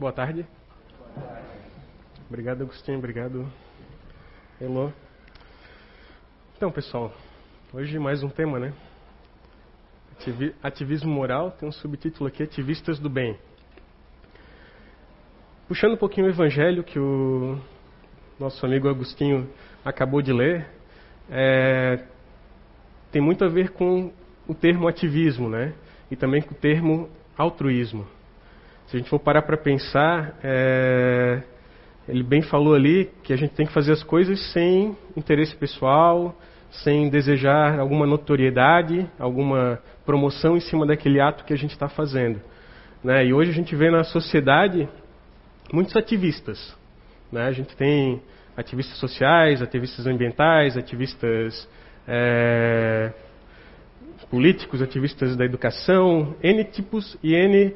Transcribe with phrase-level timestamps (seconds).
[0.00, 0.46] Boa tarde.
[2.26, 2.96] Obrigado, Agostinho.
[2.96, 3.46] Obrigado,
[4.58, 4.90] Elô.
[6.56, 7.12] Então, pessoal,
[7.70, 8.72] hoje mais um tema, né?
[10.62, 13.36] Ativismo moral, tem um subtítulo aqui, Ativistas do Bem.
[15.68, 17.60] Puxando um pouquinho o evangelho que o
[18.38, 19.52] nosso amigo Agostinho
[19.84, 20.66] acabou de ler,
[21.30, 22.06] é,
[23.12, 24.10] tem muito a ver com
[24.48, 25.74] o termo ativismo, né?
[26.10, 28.08] E também com o termo altruísmo.
[28.90, 31.40] Se a gente for parar para pensar, é,
[32.08, 36.34] ele bem falou ali que a gente tem que fazer as coisas sem interesse pessoal,
[36.82, 42.40] sem desejar alguma notoriedade, alguma promoção em cima daquele ato que a gente está fazendo.
[43.02, 43.26] Né?
[43.26, 44.88] E hoje a gente vê na sociedade
[45.72, 46.76] muitos ativistas.
[47.30, 47.44] Né?
[47.44, 48.20] A gente tem
[48.56, 51.68] ativistas sociais, ativistas ambientais, ativistas
[52.08, 53.12] é,
[54.28, 57.72] políticos, ativistas da educação, N tipos e N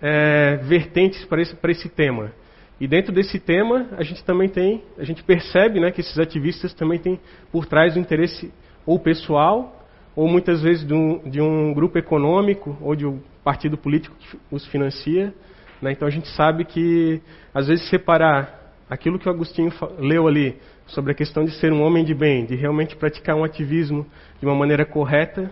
[0.00, 2.32] é, vertentes para esse, para esse tema.
[2.80, 6.72] E dentro desse tema, a gente também tem, a gente percebe né, que esses ativistas
[6.72, 7.18] também têm
[7.50, 8.52] por trás o interesse
[8.86, 13.76] ou pessoal, ou muitas vezes de um, de um grupo econômico, ou de um partido
[13.76, 15.34] político que os financia.
[15.82, 15.92] Né?
[15.92, 17.20] Então a gente sabe que,
[17.52, 20.56] às vezes, separar aquilo que o Agostinho leu ali,
[20.86, 24.06] sobre a questão de ser um homem de bem, de realmente praticar um ativismo
[24.40, 25.50] de uma maneira correta,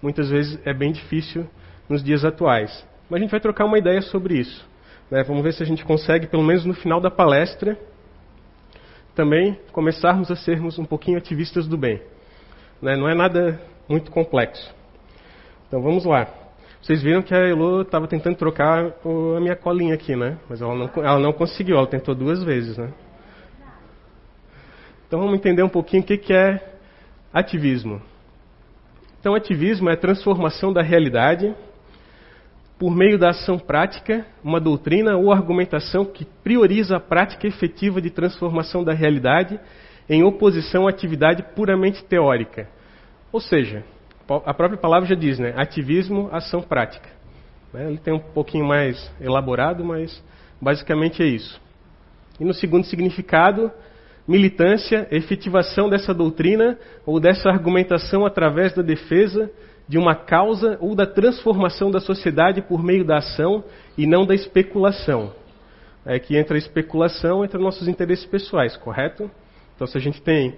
[0.00, 1.46] muitas vezes é bem difícil
[1.88, 2.86] nos dias atuais.
[3.12, 4.66] Mas a gente vai trocar uma ideia sobre isso.
[5.10, 5.22] Né?
[5.22, 7.76] Vamos ver se a gente consegue, pelo menos no final da palestra,
[9.14, 12.00] também começarmos a sermos um pouquinho ativistas do bem.
[12.80, 12.96] Né?
[12.96, 14.74] Não é nada muito complexo.
[15.68, 16.26] Então vamos lá.
[16.80, 18.94] Vocês viram que a Elo estava tentando trocar
[19.36, 20.38] a minha colinha aqui, né?
[20.48, 22.94] Mas ela não, ela não conseguiu, ela tentou duas vezes, né?
[25.06, 26.78] Então vamos entender um pouquinho o que, que é
[27.30, 28.00] ativismo.
[29.20, 31.54] Então, ativismo é a transformação da realidade
[32.82, 38.10] por meio da ação prática, uma doutrina ou argumentação que prioriza a prática efetiva de
[38.10, 39.60] transformação da realidade
[40.10, 42.68] em oposição à atividade puramente teórica.
[43.30, 43.84] Ou seja,
[44.44, 45.54] a própria palavra já diz, né?
[45.56, 47.08] Ativismo, ação prática.
[47.72, 47.86] Né?
[47.86, 50.20] Ele tem um pouquinho mais elaborado, mas
[50.60, 51.60] basicamente é isso.
[52.40, 53.70] E no segundo significado,
[54.26, 56.76] militância, efetivação dessa doutrina
[57.06, 59.48] ou dessa argumentação através da defesa
[59.88, 63.64] de uma causa ou da transformação da sociedade por meio da ação
[63.96, 65.32] e não da especulação.
[66.04, 69.30] É que entra a especulação, entra nossos interesses pessoais, correto?
[69.74, 70.56] Então, se a gente tem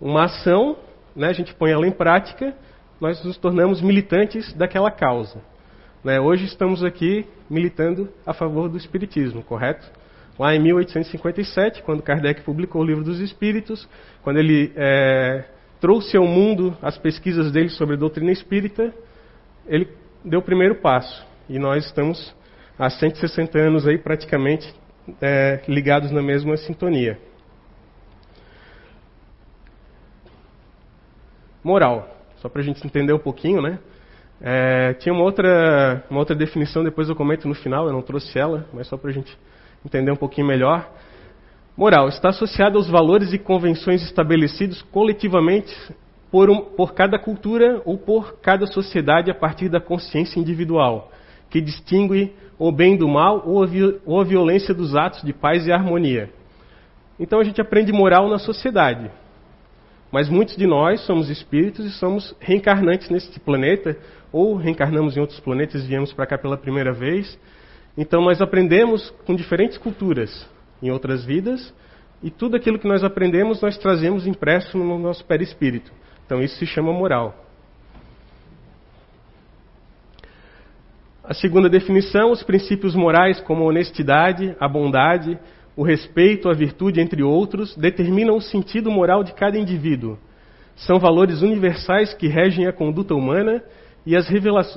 [0.00, 0.76] uma ação,
[1.14, 2.54] né, a gente põe ela em prática,
[3.00, 5.40] nós nos tornamos militantes daquela causa.
[6.02, 6.18] Né?
[6.20, 9.86] Hoje estamos aqui militando a favor do Espiritismo, correto?
[10.38, 13.86] Lá em 1857, quando Kardec publicou o Livro dos Espíritos,
[14.22, 15.44] quando ele é,
[15.80, 18.94] trouxe ao mundo as pesquisas dele sobre doutrina espírita,
[19.66, 19.88] ele
[20.24, 21.26] deu o primeiro passo.
[21.48, 22.34] E nós estamos
[22.78, 24.72] há 160 anos aí praticamente
[25.20, 27.18] é, ligados na mesma sintonia.
[31.62, 33.78] Moral, só para a gente entender um pouquinho, né?
[34.40, 38.38] É, tinha uma outra, uma outra definição, depois eu comento no final, eu não trouxe
[38.38, 39.36] ela, mas só para a gente
[39.84, 40.90] entender um pouquinho melhor.
[41.80, 45.74] Moral está associada aos valores e convenções estabelecidos coletivamente
[46.30, 51.10] por, um, por cada cultura ou por cada sociedade a partir da consciência individual,
[51.48, 53.66] que distingue o bem do mal ou a,
[54.04, 56.28] ou a violência dos atos de paz e harmonia.
[57.18, 59.10] Então a gente aprende moral na sociedade.
[60.12, 63.96] Mas muitos de nós somos espíritos e somos reencarnantes neste planeta,
[64.30, 67.38] ou reencarnamos em outros planetas e viemos para cá pela primeira vez.
[67.96, 70.46] Então nós aprendemos com diferentes culturas
[70.82, 71.72] em outras vidas,
[72.22, 75.92] e tudo aquilo que nós aprendemos nós trazemos impresso no nosso perispírito.
[76.26, 77.34] Então isso se chama moral.
[81.24, 85.38] A segunda definição, os princípios morais como a honestidade, a bondade,
[85.76, 90.18] o respeito, a virtude, entre outros, determinam o sentido moral de cada indivíduo.
[90.76, 93.62] São valores universais que regem a conduta humana
[94.04, 94.26] e as,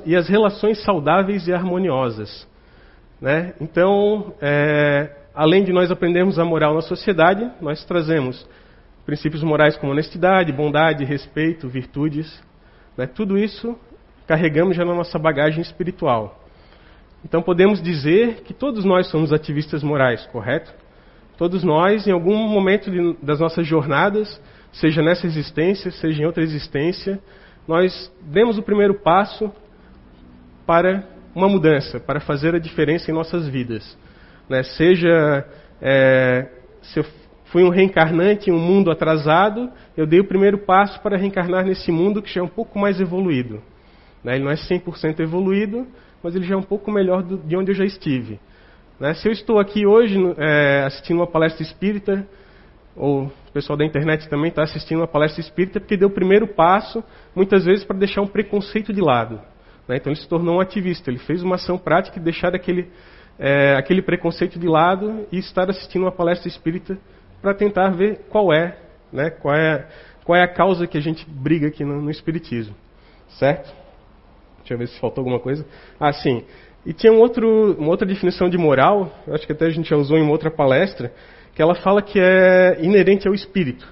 [0.06, 2.48] e as relações saudáveis e harmoniosas.
[3.20, 3.54] Né?
[3.60, 8.48] Então, é, além de nós aprendermos a moral na sociedade, nós trazemos
[9.06, 12.42] princípios morais como honestidade, bondade, respeito, virtudes.
[12.98, 13.08] Né?
[13.08, 13.78] Tudo isso
[14.28, 16.40] carregamos já na nossa bagagem espiritual.
[17.26, 20.74] Então podemos dizer que todos nós somos ativistas morais, correto?
[21.38, 24.40] Todos nós, em algum momento de, das nossas jornadas,
[24.72, 27.20] seja nessa existência, seja em outra existência,
[27.68, 29.52] nós demos o primeiro passo
[30.66, 31.04] para
[31.34, 33.98] uma mudança, para fazer a diferença em nossas vidas.
[34.50, 34.64] Né?
[34.64, 35.46] Seja
[35.82, 36.48] é,
[36.82, 37.06] se eu
[37.46, 41.92] fui um reencarnante em um mundo atrasado, eu dei o primeiro passo para reencarnar nesse
[41.92, 43.62] mundo que já é um pouco mais evoluído.
[44.24, 44.36] Né?
[44.36, 45.86] Ele não é 100% evoluído,
[46.24, 48.40] mas ele já é um pouco melhor do, de onde eu já estive.
[49.00, 49.14] Né?
[49.14, 52.26] Se eu estou aqui hoje é, assistindo uma palestra espírita,
[52.96, 56.48] ou o pessoal da internet também está assistindo uma palestra espírita, porque deu o primeiro
[56.48, 57.04] passo,
[57.36, 59.40] muitas vezes, para deixar um preconceito de lado.
[59.88, 59.98] Né?
[59.98, 62.90] Então ele se tornou um ativista, ele fez uma ação prática e deixar aquele,
[63.40, 66.98] é, aquele preconceito de lado e estar assistindo uma palestra espírita
[67.42, 68.78] para tentar ver qual é,
[69.12, 69.30] né?
[69.30, 69.88] qual é,
[70.24, 72.76] qual é a causa que a gente briga aqui no, no Espiritismo.
[73.40, 73.74] Certo?
[74.60, 75.66] Deixa eu ver se faltou alguma coisa.
[76.00, 76.44] Ah, sim.
[76.86, 79.96] E tinha um outro, uma outra definição de moral, acho que até a gente já
[79.96, 81.14] usou em uma outra palestra,
[81.56, 83.88] que ela fala que é inerente ao espírito.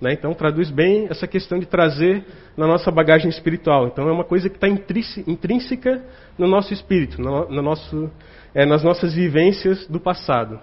[0.00, 0.12] Né?
[0.12, 2.24] Então, traduz bem essa questão de trazer
[2.56, 3.88] na nossa bagagem espiritual.
[3.88, 6.04] Então, é uma coisa que está intrínseca
[6.36, 8.10] no nosso espírito, no, no nosso,
[8.54, 10.60] é, nas nossas vivências do passado.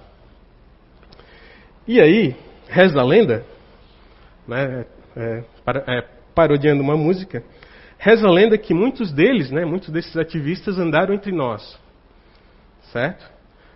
[1.87, 2.35] E aí,
[2.67, 3.45] reza a lenda,
[4.47, 4.85] né,
[5.15, 5.43] é,
[5.87, 6.03] é,
[6.33, 7.43] parodiando uma música,
[7.97, 11.77] reza a lenda que muitos deles, né, muitos desses ativistas andaram entre nós.
[12.91, 13.29] Certo?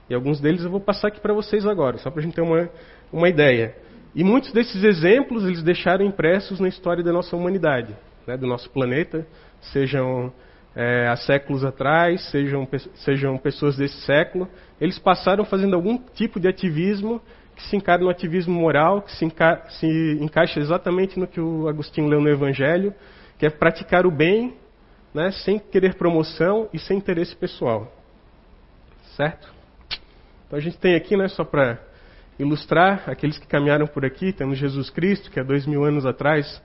[0.09, 2.41] E alguns deles eu vou passar aqui para vocês agora, só para a gente ter
[2.41, 2.69] uma,
[3.11, 3.75] uma ideia.
[4.15, 7.95] E muitos desses exemplos eles deixaram impressos na história da nossa humanidade,
[8.25, 9.25] né, do nosso planeta,
[9.61, 10.33] sejam
[10.75, 14.47] é, há séculos atrás, sejam, sejam pessoas desse século.
[14.79, 17.21] Eles passaram fazendo algum tipo de ativismo
[17.55, 21.67] que se encara no ativismo moral, que se, enca se encaixa exatamente no que o
[21.67, 22.93] Agostinho leu no Evangelho,
[23.37, 24.55] que é praticar o bem
[25.13, 27.91] né, sem querer promoção e sem interesse pessoal.
[29.15, 29.53] Certo?
[30.47, 31.79] Então a gente tem aqui, né, só para
[32.39, 34.31] ilustrar aqueles que caminharam por aqui.
[34.31, 36.61] Temos Jesus Cristo, que há dois mil anos atrás,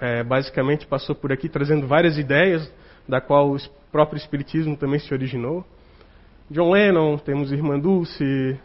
[0.00, 2.70] é, basicamente passou por aqui trazendo várias ideias,
[3.08, 3.56] da qual o
[3.92, 5.64] próprio Espiritismo também se originou.
[6.50, 8.58] John Lennon, temos Irmã Dulce,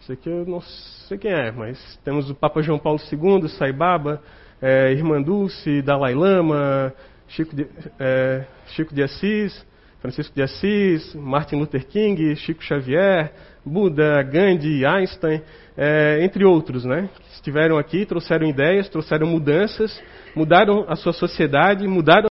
[0.00, 3.72] isso aqui eu não sei quem é, mas temos o Papa João Paulo II, Sai
[3.72, 4.22] Baba,
[4.60, 6.92] é, Irmã Dulce, Dalai Lama,
[7.28, 7.66] Chico de,
[7.98, 9.66] é, Chico de Assis,
[10.00, 13.32] Francisco de Assis, Martin Luther King, Chico Xavier,
[13.66, 15.42] Buda, Gandhi, Einstein,
[15.76, 17.10] é, entre outros, né?
[17.14, 20.00] Que estiveram aqui, trouxeram ideias, trouxeram mudanças,
[20.36, 22.28] mudaram a sua sociedade, mudaram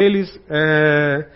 [0.00, 1.28] eles é,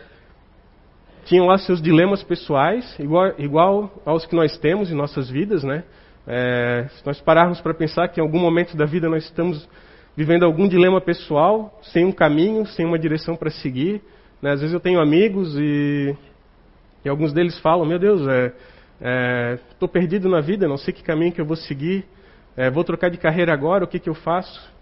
[1.26, 5.84] tinham lá seus dilemas pessoais, igual, igual, aos que nós temos em nossas vidas, né?
[6.26, 9.68] É, se nós pararmos para pensar que em algum momento da vida nós estamos
[10.16, 14.02] vivendo algum dilema pessoal, sem um caminho, sem uma direção para seguir,
[14.42, 14.50] né?
[14.50, 16.16] Às vezes eu tenho amigos e,
[17.04, 18.20] e alguns deles falam: Meu Deus,
[19.70, 22.04] estou é, perdido na vida, não sei que caminho que eu vou seguir,
[22.56, 24.72] é, vou trocar de carreira agora, o que, que eu faço?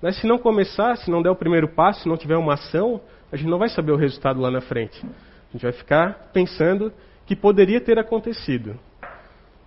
[0.00, 3.00] Mas se não começar, se não der o primeiro passo, se não tiver uma ação,
[3.32, 5.04] a gente não vai saber o resultado lá na frente.
[5.04, 6.92] A gente vai ficar pensando
[7.26, 8.78] que poderia ter acontecido.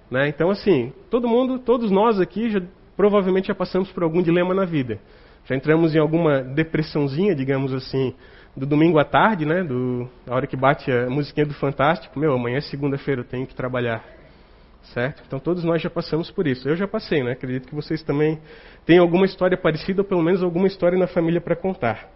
[0.09, 0.27] Né?
[0.29, 2.61] Então, assim, todo mundo, todos nós aqui, já,
[2.95, 4.99] provavelmente já passamos por algum dilema na vida.
[5.45, 8.13] Já entramos em alguma depressãozinha, digamos assim,
[8.55, 9.63] do domingo à tarde, né?
[9.63, 13.47] Do, a hora que bate a musiquinha do Fantástico, meu, amanhã é segunda-feira, eu tenho
[13.47, 14.03] que trabalhar.
[14.93, 15.23] Certo?
[15.25, 16.67] Então todos nós já passamos por isso.
[16.67, 17.31] Eu já passei, né?
[17.31, 18.39] Acredito que vocês também
[18.85, 22.09] têm alguma história parecida, ou pelo menos alguma história na família para contar.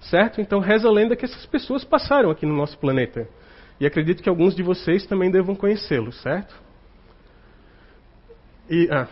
[0.00, 0.40] Certo?
[0.40, 3.28] Então reza a lenda que essas pessoas passaram aqui no nosso planeta.
[3.78, 6.54] E acredito que alguns de vocês também devam conhecê-los, certo?
[8.68, 9.08] E, ah,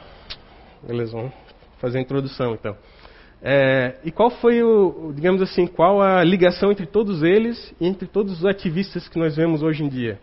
[0.83, 1.33] beleza, vamos
[1.79, 2.77] fazer a introdução então.
[3.43, 8.07] É, e qual foi o, digamos assim, qual a ligação entre todos eles e entre
[8.07, 10.19] todos os ativistas que nós vemos hoje em dia?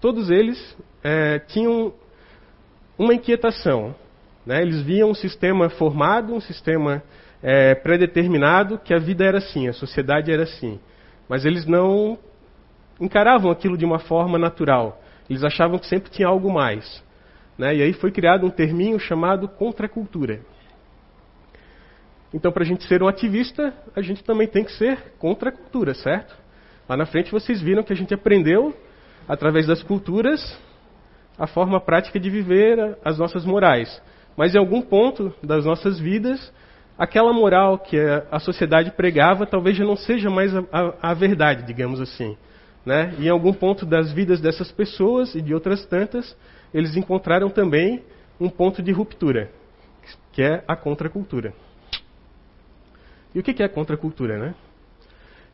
[0.00, 1.92] Todos eles é, tinham
[2.98, 3.94] uma inquietação.
[4.44, 4.62] Né?
[4.62, 7.02] Eles viam um sistema formado, um sistema
[7.42, 10.80] é, predeterminado, que a vida era assim, a sociedade era assim.
[11.28, 12.18] Mas eles não
[13.00, 15.00] encaravam aquilo de uma forma natural.
[15.30, 17.02] Eles achavam que sempre tinha algo mais.
[17.56, 17.76] Né?
[17.76, 20.40] E aí foi criado um terminho chamado contracultura.
[22.34, 25.52] Então, para a gente ser um ativista, a gente também tem que ser contra a
[25.52, 26.36] cultura, certo?
[26.88, 28.74] Lá na frente vocês viram que a gente aprendeu,
[29.28, 30.58] através das culturas,
[31.38, 34.02] a forma prática de viver as nossas morais.
[34.36, 36.52] Mas em algum ponto das nossas vidas,
[36.98, 37.96] aquela moral que
[38.28, 42.36] a sociedade pregava talvez já não seja mais a, a, a verdade, digamos assim.
[42.84, 43.14] Né?
[43.16, 46.36] E em algum ponto das vidas dessas pessoas e de outras tantas,
[46.74, 48.02] eles encontraram também
[48.40, 49.52] um ponto de ruptura,
[50.32, 51.54] que é a contracultura.
[53.34, 54.54] E o que é contracultura, né?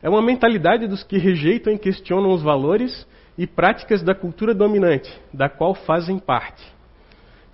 [0.03, 3.07] É uma mentalidade dos que rejeitam e questionam os valores
[3.37, 6.63] e práticas da cultura dominante, da qual fazem parte.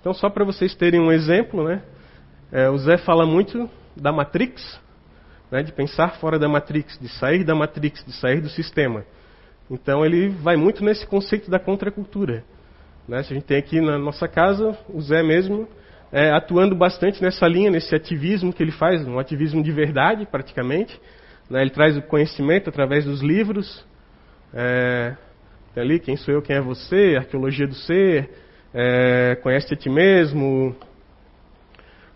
[0.00, 1.82] Então, só para vocês terem um exemplo, né?
[2.50, 4.80] É, o Zé fala muito da Matrix,
[5.50, 9.04] né, de pensar fora da Matrix, de sair da Matrix, de sair do sistema.
[9.70, 12.44] Então, ele vai muito nesse conceito da contracultura.
[13.06, 13.22] Né?
[13.22, 15.68] Se a gente tem aqui na nossa casa, o Zé mesmo
[16.10, 20.98] é, atuando bastante nessa linha, nesse ativismo que ele faz, um ativismo de verdade, praticamente.
[21.50, 21.62] Né?
[21.62, 23.84] Ele traz o conhecimento através dos livros.
[24.52, 25.14] É,
[25.74, 28.30] tem ali quem sou eu, quem é você, arqueologia do ser,
[28.72, 30.74] é, conhece a ti mesmo,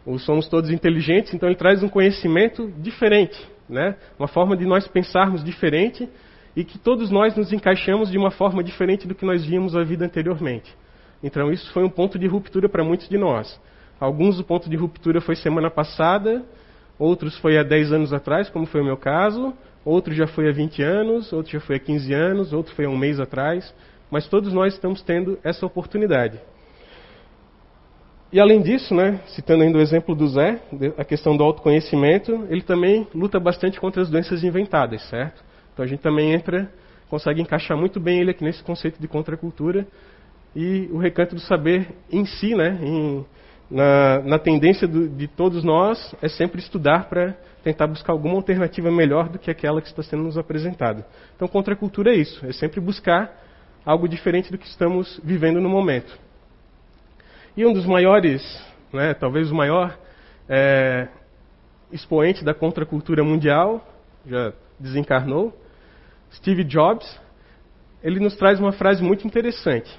[0.05, 3.95] o somos todos inteligentes, então ele traz um conhecimento diferente, né?
[4.19, 6.09] uma forma de nós pensarmos diferente
[6.57, 9.83] e que todos nós nos encaixamos de uma forma diferente do que nós víamos a
[9.83, 10.75] vida anteriormente.
[11.23, 13.61] Então isso foi um ponto de ruptura para muitos de nós.
[14.03, 16.45] Alguns o ponto de ruptura foi semana passada,
[16.99, 19.55] outros foi há 10 anos atrás, como foi o meu caso,
[19.85, 22.89] outro já foi há 20 anos, outro já foi há 15 anos, outro foi há
[22.89, 23.73] um mês atrás,
[24.11, 26.41] mas todos nós estamos tendo essa oportunidade.
[28.33, 30.61] E além disso, né, citando ainda o exemplo do Zé,
[30.99, 35.45] a questão do autoconhecimento, ele também luta bastante contra as doenças inventadas, certo?
[35.73, 36.69] Então a gente também entra,
[37.09, 39.87] consegue encaixar muito bem ele aqui nesse conceito de contracultura
[40.57, 43.25] e o recanto do saber em si, né, em,
[43.73, 48.91] na, na, tendência do, de todos nós, é sempre estudar para tentar buscar alguma alternativa
[48.91, 51.07] melhor do que aquela que está sendo nos apresentada.
[51.35, 53.33] Então, contracultura é isso, é sempre buscar
[53.85, 56.17] algo diferente do que estamos vivendo no momento.
[57.57, 58.43] E um dos maiores,
[58.93, 59.99] né, talvez o maior
[60.49, 61.09] é,
[61.91, 63.87] expoente da contracultura mundial,
[64.27, 65.59] já desencarnou,
[66.33, 67.21] Steve Jobs,
[68.03, 69.91] ele nos traz uma frase muito interessante.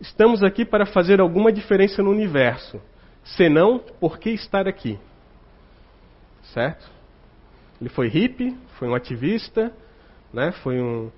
[0.00, 2.80] Estamos aqui para fazer alguma diferença no universo.
[3.22, 4.98] Senão, por que estar aqui?
[6.54, 6.90] Certo?
[7.78, 9.70] Ele foi hippie, foi um ativista,
[10.32, 10.52] né?
[10.62, 11.10] foi um,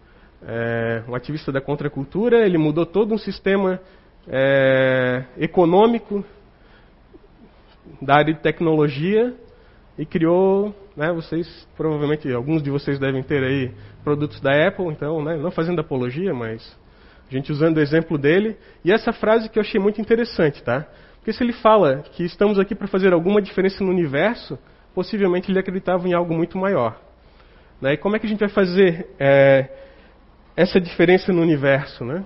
[0.42, 3.80] é, um ativista da contracultura, ele mudou todo um sistema
[4.26, 6.24] é, econômico
[8.00, 9.32] da área de tecnologia
[9.96, 13.72] e criou, né, vocês provavelmente alguns de vocês devem ter aí
[14.02, 16.76] produtos da Apple, então, né, não fazendo apologia, mas
[17.32, 18.56] gente usando o exemplo dele.
[18.84, 20.86] E essa frase que eu achei muito interessante, tá?
[21.16, 24.58] Porque se ele fala que estamos aqui para fazer alguma diferença no universo,
[24.94, 27.00] possivelmente ele acreditava em algo muito maior.
[27.80, 27.94] Né?
[27.94, 29.68] E como é que a gente vai fazer é,
[30.56, 32.24] essa diferença no universo, né?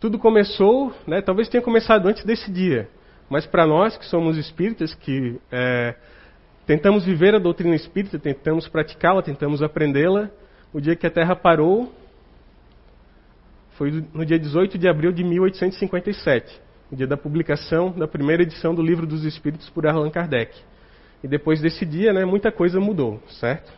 [0.00, 2.90] Tudo começou, né, talvez tenha começado antes desse dia,
[3.30, 5.94] mas para nós que somos espíritas, que é,
[6.66, 10.28] tentamos viver a doutrina espírita, tentamos praticá-la, tentamos aprendê-la,
[10.74, 11.90] o dia que a Terra parou
[13.74, 16.60] foi no dia 18 de abril de 1857,
[16.92, 20.54] o dia da publicação da primeira edição do Livro dos Espíritos por Allan Kardec.
[21.22, 23.72] E depois desse dia, né, muita coisa mudou, certo?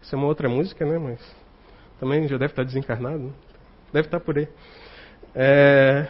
[0.00, 1.18] Isso é uma outra música, né, mas
[1.98, 3.32] também já deve estar desencarnado, né?
[3.92, 4.48] deve estar por aí.
[5.34, 6.06] É,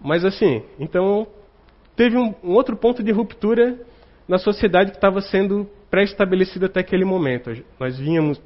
[0.00, 1.26] mas assim, então
[1.94, 3.78] teve um, um, outro ponto de ruptura
[4.26, 7.50] na sociedade que estava sendo pré-estabelecida até aquele momento.
[7.78, 8.40] Nós vínhamos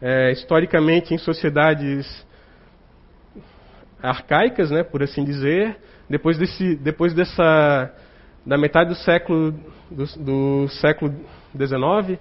[0.00, 2.06] é, historicamente em sociedades
[4.02, 5.76] arcaicas, né, por assim dizer.
[6.08, 7.90] Depois desse, depois dessa
[8.44, 9.52] da metade do século
[9.90, 11.14] do, do século
[11.56, 12.18] XIX,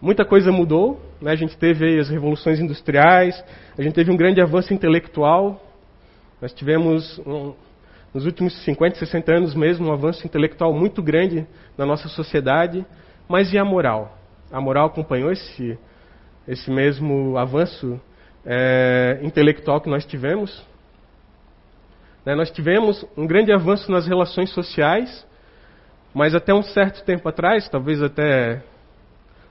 [0.00, 1.00] muita coisa mudou.
[1.20, 1.30] Né?
[1.30, 3.42] A gente teve as revoluções industriais,
[3.78, 5.62] a gente teve um grande avanço intelectual,
[6.40, 7.54] nós tivemos, um,
[8.12, 11.46] nos últimos 50, 60 anos mesmo, um avanço intelectual muito grande
[11.76, 12.84] na nossa sociedade,
[13.28, 14.18] mas e a moral?
[14.50, 15.78] A moral acompanhou esse,
[16.48, 18.00] esse mesmo avanço
[18.44, 20.68] é, intelectual que nós tivemos?
[22.24, 25.26] Né, nós tivemos um grande avanço nas relações sociais,
[26.12, 28.62] mas até um certo tempo atrás, talvez até.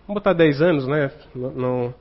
[0.07, 1.11] Vamos botar 10 anos, né?
[1.35, 1.93] Não,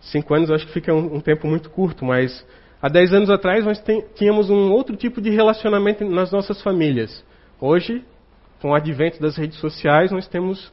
[0.00, 2.44] 5 anos acho que fica um, um tempo muito curto, mas
[2.84, 3.82] Há 10 anos atrás nós
[4.14, 7.24] tínhamos um outro tipo de relacionamento nas nossas famílias.
[7.58, 8.04] Hoje,
[8.60, 10.70] com o advento das redes sociais, nós temos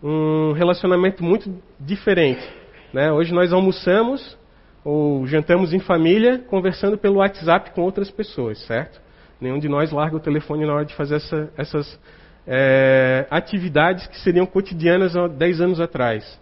[0.00, 2.48] um relacionamento muito diferente.
[2.92, 3.10] Né?
[3.10, 4.38] Hoje nós almoçamos
[4.84, 9.00] ou jantamos em família conversando pelo WhatsApp com outras pessoas, certo?
[9.40, 12.00] Nenhum de nós larga o telefone na hora de fazer essa, essas
[12.46, 16.40] é, atividades que seriam cotidianas há 10 anos atrás.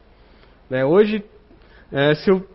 [0.70, 0.84] Né?
[0.84, 1.24] Hoje,
[1.92, 2.46] é, se eu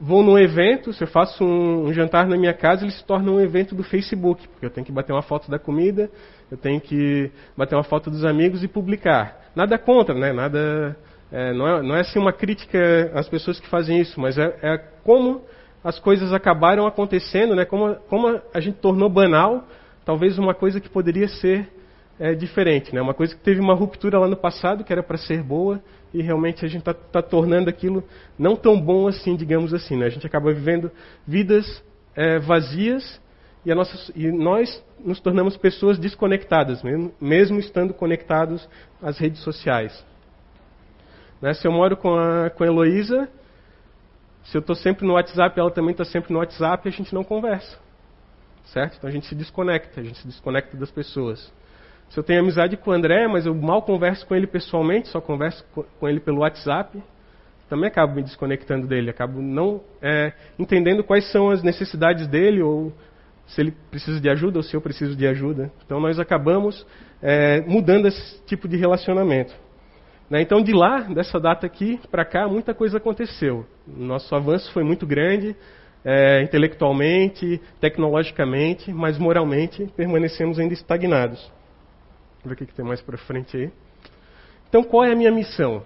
[0.00, 3.30] vou num evento, se eu faço um, um, jantar na minha casa, ele se torna
[3.30, 6.10] um evento do Facebook, porque eu tenho que bater uma foto da comida,
[6.50, 9.40] eu tenho que bater uma foto dos amigos e publicar.
[9.54, 10.32] Nada contra, né?
[10.32, 10.96] Nada,
[11.30, 14.56] é, não, é, não é assim uma crítica às pessoas que fazem isso, mas é,
[14.62, 15.42] é como
[15.82, 17.64] as coisas acabaram acontecendo, né?
[17.64, 19.64] Como, como a gente tornou banal,
[20.04, 21.68] talvez uma coisa que poderia ser
[22.18, 23.00] é, diferente, né?
[23.00, 25.80] Uma coisa que teve uma ruptura lá no passado, que era para ser boa,
[26.12, 28.02] e realmente a gente está tá tornando aquilo
[28.38, 29.96] não tão bom assim, digamos assim.
[29.96, 30.06] Né?
[30.06, 30.90] A gente acaba vivendo
[31.26, 31.82] vidas
[32.14, 33.20] é, vazias
[33.64, 38.66] e, nossa, e, nós nos tornamos pessoas desconectadas, mesmo, mesmo estando conectados
[39.02, 40.04] às redes sociais.
[41.40, 41.54] Né?
[41.54, 43.28] Se eu moro com a, com a Heloísa,
[44.44, 47.24] se eu estou sempre no WhatsApp, ela também está sempre no WhatsApp, a gente não
[47.24, 47.78] conversa.
[48.66, 48.96] Certo?
[48.98, 51.52] Então a gente se desconecta, a gente se desconecta das pessoas.
[52.08, 55.20] Se eu tenho amizade com o André, mas eu mal converso com ele pessoalmente, só
[55.20, 55.64] converso
[55.98, 57.02] com ele pelo WhatsApp,
[57.68, 62.92] também acabo me desconectando dele, acabo não é, entendendo quais são as necessidades dele ou
[63.46, 65.72] se ele precisa de ajuda ou se eu preciso de ajuda.
[65.84, 66.86] Então nós acabamos
[67.20, 69.54] é, mudando esse tipo de relacionamento.
[70.28, 70.42] Né?
[70.42, 73.66] Então de lá, dessa data aqui para cá, muita coisa aconteceu.
[73.86, 75.56] Nosso avanço foi muito grande,
[76.04, 81.40] é, intelectualmente, tecnologicamente, mas moralmente permanecemos ainda estagnados.
[82.42, 83.70] Vamos ver o que, que tem mais para frente aí.
[84.68, 85.82] Então qual é a minha missão?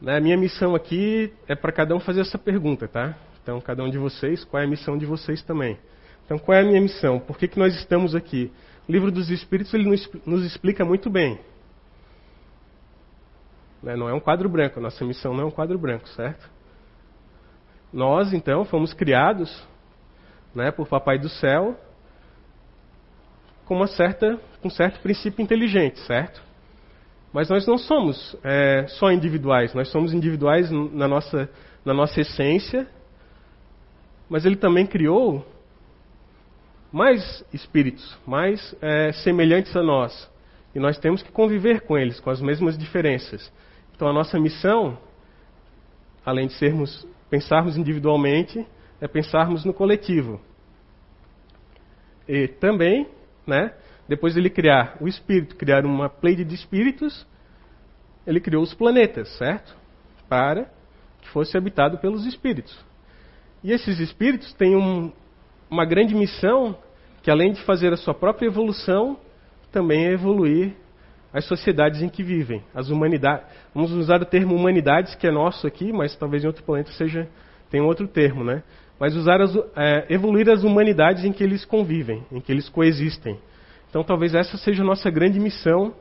[0.00, 3.16] Né, a minha missão aqui é para cada um fazer essa pergunta, tá?
[3.42, 5.78] Então, cada um de vocês, qual é a missão de vocês também?
[6.24, 7.20] Então, qual é a minha missão?
[7.20, 8.50] Por que, que nós estamos aqui?
[8.88, 11.38] O livro dos Espíritos ele nos, nos explica muito bem.
[13.84, 16.48] Né, não é um quadro branco, nossa missão não é um quadro branco, certo?
[17.92, 19.62] Nós, então, fomos criados
[20.54, 21.78] né, por Papai do Céu
[23.66, 26.42] com, uma certa, com um certo princípio inteligente, certo?
[27.30, 31.50] Mas nós não somos é, só individuais, nós somos individuais na nossa,
[31.84, 32.88] na nossa essência,
[34.30, 35.46] mas ele também criou
[36.90, 40.32] mais espíritos, mais é, semelhantes a nós.
[40.74, 43.52] E nós temos que conviver com eles, com as mesmas diferenças.
[43.94, 44.98] Então a nossa missão,
[46.24, 48.66] além de sermos pensarmos individualmente,
[49.00, 50.40] é pensarmos no coletivo.
[52.28, 53.06] E também,
[53.46, 53.72] né,
[54.08, 57.26] depois de ele criar o espírito, criar uma pleide de espíritos,
[58.26, 59.76] ele criou os planetas, certo?
[60.28, 60.70] Para
[61.20, 62.76] que fosse habitado pelos espíritos.
[63.62, 65.12] E esses espíritos têm um,
[65.70, 66.76] uma grande missão
[67.22, 69.18] que, além de fazer a sua própria evolução,
[69.70, 70.74] também é evoluir
[71.34, 73.44] as sociedades em que vivem, as humanidades.
[73.74, 77.28] Vamos usar o termo humanidades, que é nosso aqui, mas talvez em outro planeta seja
[77.68, 78.62] tem outro termo, né?
[79.00, 83.36] Mas usar as, é, evoluir as humanidades em que eles convivem, em que eles coexistem.
[83.90, 85.92] Então talvez essa seja a nossa grande missão.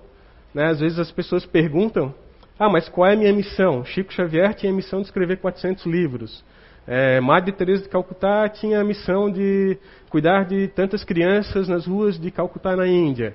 [0.53, 0.67] Né?
[0.67, 2.13] Às vezes as pessoas perguntam,
[2.59, 3.83] ah, mas qual é a minha missão?
[3.83, 6.45] Chico Xavier tinha a missão de escrever 400 livros.
[6.85, 9.79] É, Madre Teresa de Calcutá tinha a missão de
[10.11, 13.33] cuidar de tantas crianças nas ruas de Calcutá na Índia.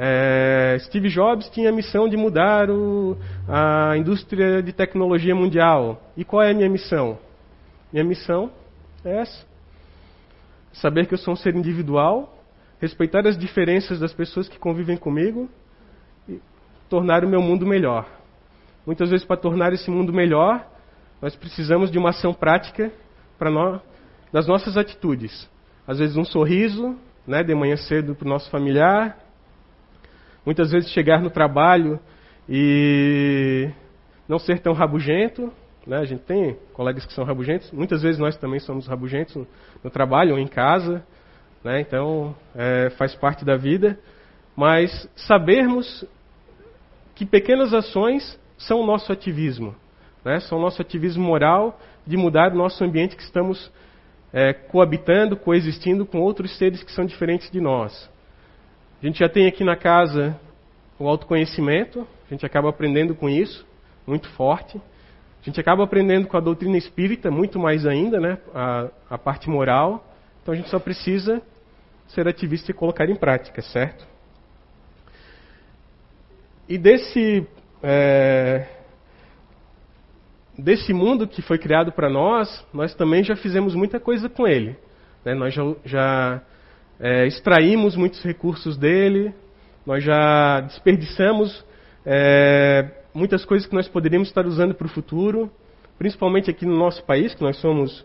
[0.00, 3.16] É, Steve Jobs tinha a missão de mudar o,
[3.48, 6.00] a indústria de tecnologia mundial.
[6.16, 7.18] E qual é a minha missão?
[7.92, 8.50] Minha missão
[9.04, 9.44] é essa:
[10.72, 12.38] saber que eu sou um ser individual
[12.80, 15.48] respeitar as diferenças das pessoas que convivem comigo
[16.28, 16.40] e
[16.88, 18.06] tornar o meu mundo melhor.
[18.86, 20.66] Muitas vezes, para tornar esse mundo melhor,
[21.20, 22.90] nós precisamos de uma ação prática
[23.38, 23.80] para nós,
[24.32, 25.48] das nossas atitudes.
[25.86, 29.18] Às vezes, um sorriso, né, de manhã cedo para o nosso familiar.
[30.44, 31.98] Muitas vezes, chegar no trabalho
[32.48, 33.70] e
[34.28, 35.52] não ser tão rabugento.
[35.86, 35.98] Né?
[35.98, 37.70] A gente tem colegas que são rabugentos.
[37.72, 39.46] Muitas vezes, nós também somos rabugentos
[39.82, 41.04] no, trabalho ou em casa.
[41.62, 41.80] Né?
[41.80, 43.98] Então, é, faz parte da vida.
[44.56, 46.04] Mas sabermos
[47.14, 49.74] que pequenas ações são o nosso ativismo.
[50.24, 50.40] Né?
[50.40, 53.70] São o nosso ativismo moral de mudar o nosso ambiente que estamos
[54.32, 58.10] é, coabitando, coexistindo com outros seres que são diferentes de nós.
[59.00, 60.38] A gente já tem aqui na casa
[60.98, 63.64] o autoconhecimento, a gente acaba aprendendo com isso,
[64.04, 64.76] muito forte.
[65.40, 68.38] A gente acaba aprendendo com a doutrina espírita, muito mais ainda, né?
[68.52, 70.04] a, a parte moral.
[70.42, 71.40] Então a gente só precisa
[72.08, 74.04] ser ativista e colocar em prática, certo?
[76.68, 77.46] E desse,
[77.80, 78.66] é,
[80.58, 84.76] desse mundo que foi criado para nós, nós também já fizemos muita coisa com ele.
[85.24, 85.34] Né?
[85.34, 86.42] Nós já, já
[87.00, 89.32] é, extraímos muitos recursos dele,
[89.86, 91.64] nós já desperdiçamos
[92.04, 95.50] é, muitas coisas que nós poderíamos estar usando para o futuro,
[95.98, 98.04] principalmente aqui no nosso país, que nós somos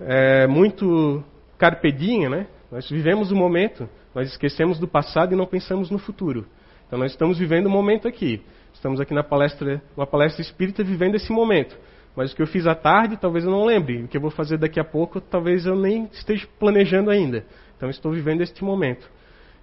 [0.00, 1.22] é, muito
[1.58, 2.46] carpedinha, né?
[2.70, 6.46] Nós vivemos o momento, nós esquecemos do passado e não pensamos no futuro.
[6.86, 8.42] Então nós estamos vivendo o momento aqui.
[8.72, 11.76] Estamos aqui na palestra, uma palestra espírita vivendo esse momento.
[12.16, 14.02] Mas o que eu fiz à tarde, talvez eu não lembre.
[14.02, 17.44] O que eu vou fazer daqui a pouco, talvez eu nem esteja planejando ainda.
[17.82, 19.10] Então estou vivendo este momento.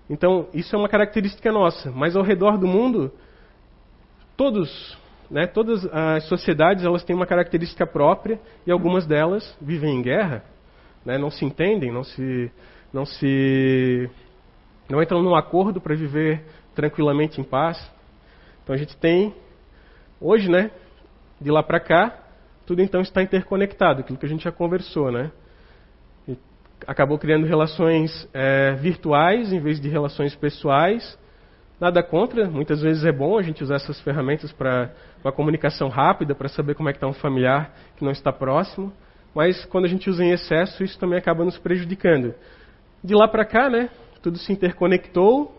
[0.09, 1.89] Então isso é uma característica nossa.
[1.89, 3.13] Mas ao redor do mundo,
[4.35, 4.97] todos,
[5.31, 10.43] né, todas as sociedades, elas têm uma característica própria e algumas delas vivem em guerra
[11.05, 12.51] né, não se entendem, não se,
[12.91, 14.09] não se,
[14.89, 16.43] não entram num acordo para viver
[16.75, 17.79] tranquilamente em paz.
[18.61, 19.33] Então a gente tem
[20.19, 20.71] hoje, né,
[21.39, 22.21] de lá para cá,
[22.65, 25.31] tudo então está interconectado, aquilo que a gente já conversou, né?
[26.87, 31.17] Acabou criando relações é, virtuais em vez de relações pessoais.
[31.79, 34.91] Nada contra, muitas vezes é bom a gente usar essas ferramentas para
[35.23, 38.91] uma comunicação rápida, para saber como é que está um familiar que não está próximo
[39.33, 42.33] mas quando a gente usa em excesso, isso também acaba nos prejudicando.
[43.03, 43.89] De lá para cá, né,
[44.21, 45.55] tudo se interconectou,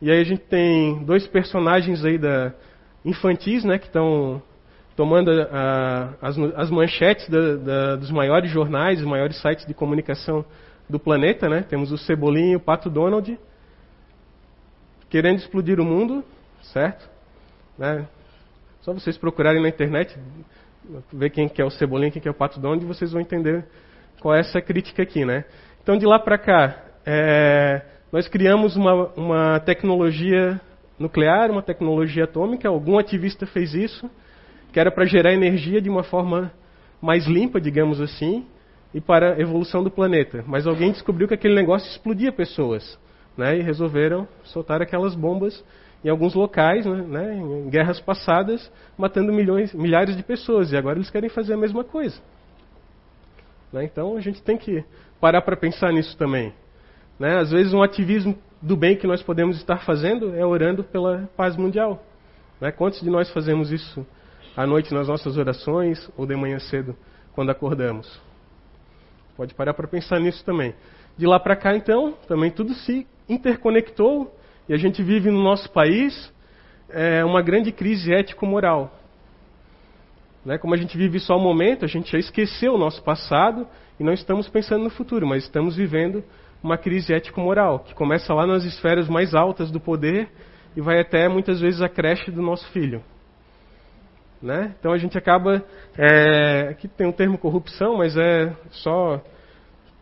[0.00, 2.52] e aí a gente tem dois personagens aí da
[3.04, 4.42] infantis, né, que estão
[4.96, 10.44] tomando a, as, as, manchetes da, da, dos maiores jornais, os maiores sites de comunicação
[10.88, 11.62] do planeta, né?
[11.62, 13.38] Temos o Cebolinha o Pato Donald
[15.08, 16.24] querendo explodir o mundo,
[16.62, 17.08] certo?
[17.78, 18.06] Né?
[18.82, 20.16] Só vocês procurarem na internet,
[21.12, 23.64] ver quem que é o Cebolinha, quem que é o Pato Donald, vocês vão entender
[24.20, 25.44] qual é essa crítica aqui, né?
[25.82, 30.60] Então, de lá para cá, é, nós criamos uma, uma tecnologia
[30.98, 34.10] nuclear, uma tecnologia atômica, algum ativista fez isso,
[34.74, 36.52] que era para gerar energia de uma forma
[37.00, 38.44] mais limpa, digamos assim,
[38.92, 40.42] e para a evolução do planeta.
[40.48, 42.98] Mas alguém descobriu que aquele negócio explodia pessoas,
[43.36, 45.64] né, e resolveram soltar aquelas bombas
[46.04, 50.72] em alguns locais, né, né, em guerras passadas, matando milhões, milhares de pessoas.
[50.72, 52.20] E agora eles querem fazer a mesma coisa.
[53.72, 54.84] Né, então a gente tem que
[55.20, 56.52] parar para pensar nisso também.
[57.16, 57.38] Né?
[57.38, 61.56] Às vezes um ativismo do bem que nós podemos estar fazendo é orando pela paz
[61.56, 62.02] mundial.
[62.60, 62.72] Né?
[62.72, 64.04] Quantos de nós fazemos isso
[64.56, 66.96] à noite nas nossas orações ou de manhã cedo
[67.34, 68.20] quando acordamos?
[69.36, 70.74] Pode parar para pensar nisso também.
[71.16, 74.34] De lá para cá, então, também tudo se interconectou
[74.68, 76.32] e a gente vive no nosso país
[76.88, 78.92] é, uma grande crise ético-moral.
[80.44, 80.58] Né?
[80.58, 83.66] Como a gente vive só o momento, a gente já esqueceu o nosso passado
[83.98, 86.22] e não estamos pensando no futuro, mas estamos vivendo
[86.62, 90.28] uma crise ético-moral, que começa lá nas esferas mais altas do poder
[90.76, 93.02] e vai até muitas vezes a creche do nosso filho.
[94.44, 94.74] Né?
[94.78, 95.64] Então a gente acaba.
[95.96, 99.22] É, aqui tem um termo corrupção, mas é só.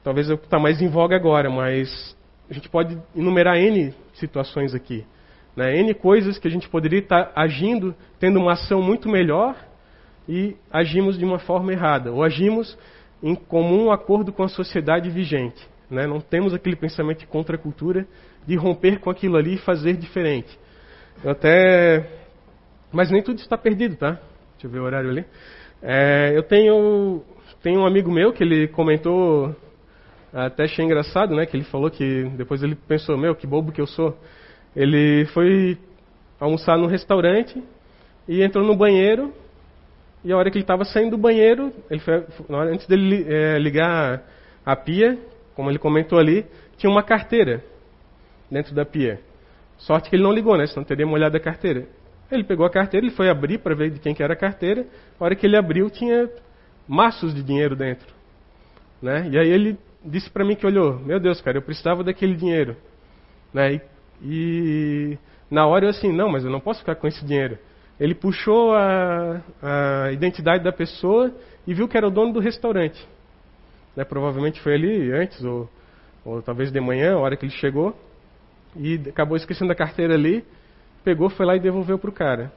[0.02, 2.16] Talvez é o que está mais em voga agora, mas
[2.50, 5.06] a gente pode enumerar N situações aqui.
[5.54, 5.76] Né?
[5.76, 9.54] N coisas que a gente poderia estar agindo, tendo uma ação muito melhor
[10.28, 12.76] e agimos de uma forma errada, ou agimos
[13.22, 15.64] em comum acordo com a sociedade vigente.
[15.88, 16.04] Né?
[16.04, 18.08] Não temos aquele pensamento de contracultura
[18.44, 20.58] de romper com aquilo ali e fazer diferente.
[21.22, 22.10] Eu até.
[22.90, 24.18] Mas nem tudo está perdido, tá?
[24.62, 25.24] Deixa eu ver o horário ali.
[25.82, 27.20] É, eu tenho,
[27.64, 29.52] tenho um amigo meu que ele comentou
[30.32, 31.46] até achei engraçado, né?
[31.46, 34.16] Que ele falou que depois ele pensou, meu, que bobo que eu sou.
[34.76, 35.76] Ele foi
[36.38, 37.60] almoçar num restaurante
[38.28, 39.34] e entrou no banheiro
[40.24, 44.22] e a hora que ele estava saindo do banheiro, ele foi, antes dele é, ligar
[44.64, 45.18] a pia,
[45.56, 46.46] como ele comentou ali,
[46.76, 47.64] tinha uma carteira
[48.48, 49.18] dentro da pia.
[49.76, 50.68] Sorte que ele não ligou, né?
[50.68, 51.88] Senão teria molhado a carteira.
[52.34, 54.86] Ele pegou a carteira, ele foi abrir para ver de quem que era a carteira.
[55.18, 56.28] A hora que ele abriu, tinha
[56.88, 58.06] maços de dinheiro dentro.
[59.00, 59.28] Né?
[59.30, 62.76] E aí ele disse para mim que olhou, meu Deus, cara, eu precisava daquele dinheiro.
[63.52, 63.74] Né?
[63.74, 63.80] E,
[64.22, 65.18] e,
[65.50, 67.58] na hora eu assim, não, mas eu não posso ficar com esse dinheiro.
[68.00, 71.32] Ele puxou a, a identidade da pessoa
[71.66, 73.06] e viu que era o dono do restaurante.
[73.94, 74.04] Né?
[74.04, 75.68] Provavelmente foi ali antes, ou,
[76.24, 77.96] ou talvez de manhã, a hora que ele chegou.
[78.76, 80.44] E acabou esquecendo a carteira ali,
[81.02, 82.52] pegou, foi lá e devolveu para o cara.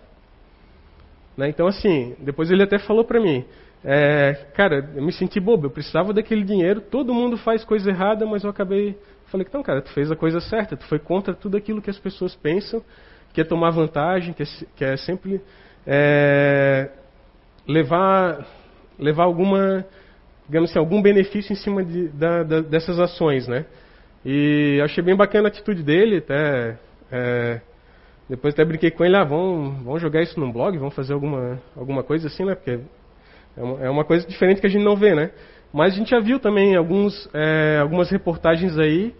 [1.37, 1.49] Né?
[1.49, 3.45] Então, assim, depois ele até falou para mim:
[3.83, 8.25] é, cara, eu me senti bobo, eu precisava daquele dinheiro, todo mundo faz coisa errada,
[8.25, 8.97] mas eu acabei.
[9.27, 11.99] Falei, então, cara, tu fez a coisa certa, tu foi contra tudo aquilo que as
[11.99, 12.81] pessoas pensam,
[13.33, 15.41] que é tomar vantagem, que é, que é sempre
[15.85, 16.89] é,
[17.67, 18.45] levar,
[18.97, 19.85] levar alguma,
[20.47, 23.65] digamos assim, algum benefício em cima de, da, da, dessas ações, né?
[24.23, 26.77] E achei bem bacana a atitude dele, até.
[27.11, 27.61] É,
[28.27, 32.03] depois até brinquei com ele, ah, vamos, jogar isso num blog, vamos fazer alguma, alguma
[32.03, 32.55] coisa assim, né?
[32.55, 32.79] Porque
[33.55, 35.31] é uma, é uma, coisa diferente que a gente não vê, né?
[35.71, 39.13] Mas a gente já viu também alguns, é, algumas reportagens aí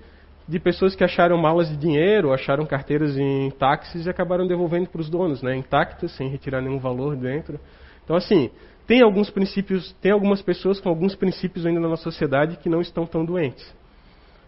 [0.47, 5.01] de pessoas que acharam malas de dinheiro, acharam carteiras em táxis e acabaram devolvendo para
[5.01, 5.55] os donos, né?
[5.55, 7.59] Intactas, sem retirar nenhum valor dentro.
[8.03, 8.49] Então, assim,
[8.87, 12.81] tem alguns princípios, tem algumas pessoas com alguns princípios ainda na nossa sociedade que não
[12.81, 13.65] estão tão doentes.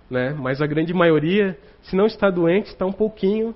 [0.09, 0.35] Né?
[0.37, 3.53] Mas a grande maioria, se não está doente, está um pouquinho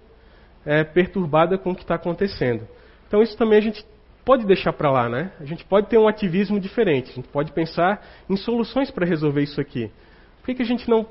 [0.65, 2.67] é, perturbada com o que está acontecendo.
[3.07, 3.85] Então isso também a gente
[4.23, 5.31] pode deixar para lá, né?
[5.39, 9.41] A gente pode ter um ativismo diferente, a gente pode pensar em soluções para resolver
[9.41, 9.91] isso aqui.
[10.39, 11.05] Por que, que a gente não,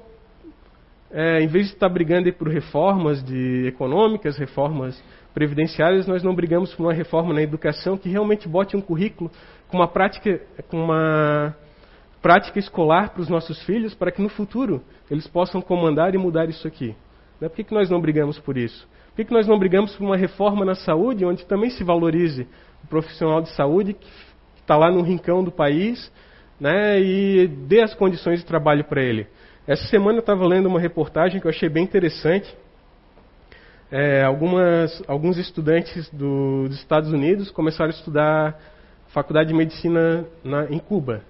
[1.11, 5.03] é, em vez de estar brigando por reformas de econômicas, reformas
[5.35, 9.31] previdenciárias, nós não brigamos por uma reforma na educação que realmente bote um currículo
[9.69, 11.55] com uma prática, com uma
[12.21, 16.49] prática escolar para os nossos filhos, para que no futuro eles possam comandar e mudar
[16.49, 16.95] isso aqui.
[17.41, 17.49] Né?
[17.49, 18.89] Por que, que nós não brigamos por isso?
[19.15, 22.47] Por que, nós não brigamos por uma reforma na saúde, onde também se valorize
[22.85, 24.09] o profissional de saúde que
[24.61, 26.11] está lá no rincão do país
[26.59, 29.27] né, e dê as condições de trabalho para ele.
[29.67, 32.55] Essa semana eu estava lendo uma reportagem que eu achei bem interessante.
[33.91, 38.61] É, algumas, alguns estudantes do, dos Estados Unidos começaram a estudar
[39.09, 41.23] faculdade de medicina na, em Cuba.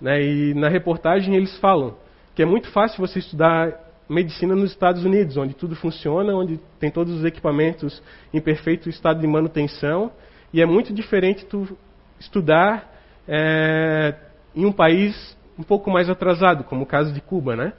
[0.00, 1.96] Né, e na reportagem eles falam
[2.34, 6.90] que é muito fácil você estudar medicina nos Estados Unidos, onde tudo funciona, onde tem
[6.90, 10.12] todos os equipamentos em perfeito estado de manutenção
[10.52, 11.76] E é muito diferente tu
[12.18, 12.92] estudar
[13.26, 14.14] é,
[14.54, 17.72] em um país um pouco mais atrasado, como o caso de Cuba, né?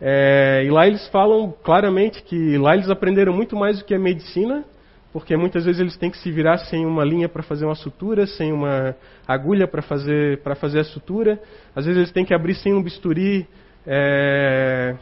[0.00, 3.98] É, e lá eles falam claramente que lá eles aprenderam muito mais do que a
[3.98, 4.64] medicina,
[5.12, 8.26] porque muitas vezes eles têm que se virar sem uma linha para fazer uma sutura,
[8.26, 8.94] sem uma
[9.26, 11.40] agulha para fazer para fazer a sutura.
[11.74, 13.46] Às vezes eles têm que abrir sem um bisturi
[13.86, 14.94] é,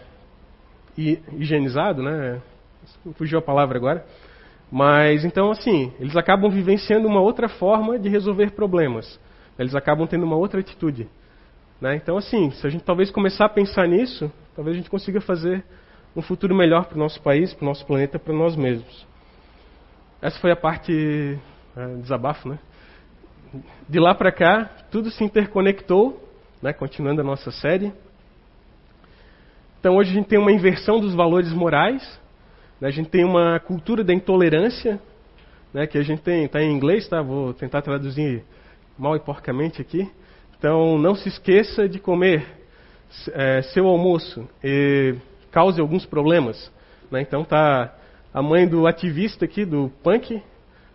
[0.96, 2.40] higienizado, né?
[3.14, 4.04] Fugiu a palavra agora.
[4.70, 9.18] Mas então assim, eles acabam vivenciando uma outra forma de resolver problemas.
[9.58, 11.08] Eles acabam tendo uma outra atitude.
[11.80, 11.96] Né?
[11.96, 15.64] Então assim, se a gente talvez começar a pensar nisso, talvez a gente consiga fazer
[16.16, 19.06] um futuro melhor para o nosso país, para o nosso planeta, para nós mesmos.
[20.20, 21.38] Essa foi a parte
[21.76, 22.58] é, desabafo, né?
[23.88, 26.22] De lá para cá, tudo se interconectou,
[26.62, 26.72] né?
[26.72, 27.92] Continuando a nossa série.
[29.86, 32.02] Então hoje a gente tem uma inversão dos valores morais,
[32.80, 32.88] né?
[32.88, 34.98] a gente tem uma cultura da intolerância,
[35.72, 35.86] né?
[35.86, 37.22] que a gente tem, está em inglês, tá?
[37.22, 38.42] Vou tentar traduzir
[38.98, 40.10] mal e porcamente aqui.
[40.58, 42.44] Então não se esqueça de comer
[43.32, 45.14] é, seu almoço e
[45.52, 46.68] cause alguns problemas.
[47.08, 47.20] Né?
[47.20, 47.94] Então tá
[48.34, 50.42] a mãe do ativista aqui, do punk,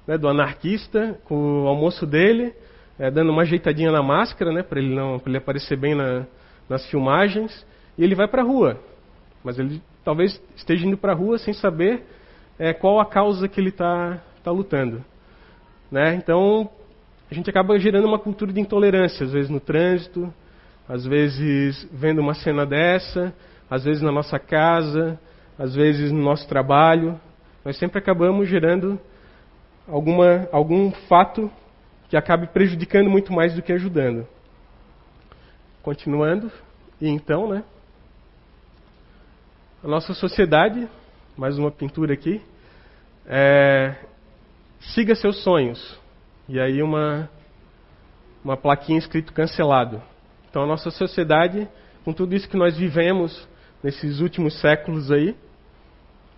[0.05, 0.17] né?
[0.17, 2.53] do anarquista, com o almoço dele,
[2.99, 4.61] é, dando uma ajeitadinha na máscara, né?
[4.61, 6.25] para ele não, ele aparecer bem na,
[6.67, 8.79] nas filmagens e ele vai para a rua.
[9.43, 12.03] Mas ele talvez esteja indo para a rua sem saber
[12.57, 15.05] é, qual a causa que ele está tá lutando.
[15.91, 16.15] Né?
[16.15, 16.67] Então,
[17.29, 20.33] a gente acaba gerando uma cultura de intolerância, às vezes no trânsito,
[20.89, 23.35] às vezes vendo uma cena dessa,
[23.69, 25.19] às vezes na nossa casa,
[25.59, 27.21] às vezes no nosso trabalho.
[27.63, 28.99] Nós sempre acabamos gerando
[29.87, 31.51] alguma, algum fato
[32.09, 34.27] que acabe prejudicando muito mais do que ajudando.
[35.83, 36.51] Continuando,
[36.99, 37.63] e então, né?
[39.83, 40.87] A nossa sociedade,
[41.35, 42.39] mais uma pintura aqui,
[43.25, 43.95] é,
[44.79, 45.99] siga seus sonhos.
[46.47, 47.27] E aí uma,
[48.43, 49.99] uma plaquinha escrito cancelado.
[50.47, 51.67] Então a nossa sociedade,
[52.05, 53.47] com tudo isso que nós vivemos
[53.81, 55.35] nesses últimos séculos aí,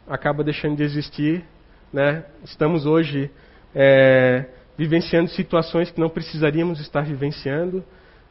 [0.08, 1.44] acaba deixando de existir.
[1.92, 2.24] Né?
[2.46, 3.30] Estamos hoje
[3.76, 4.46] é,
[4.78, 7.84] vivenciando situações que não precisaríamos estar vivenciando,